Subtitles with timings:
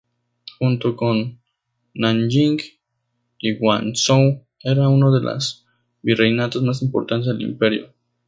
[0.59, 1.39] Junto con
[1.93, 2.57] Nanjing
[3.37, 5.67] y Guangzhou, era uno de las
[6.01, 7.93] virreinatos más importantes del imperio.